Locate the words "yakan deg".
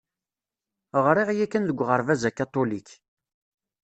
1.37-1.79